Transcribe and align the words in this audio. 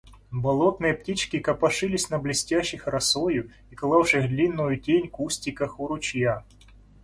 Болотные 0.31 0.95
птички 0.95 1.37
копошились 1.37 2.09
на 2.09 2.17
блестящих 2.17 2.87
росою 2.87 3.51
и 3.69 3.75
клавших 3.75 4.27
длинную 4.29 4.79
тень 4.79 5.07
кустиках 5.07 5.79
у 5.79 5.85
ручья. 5.85 6.43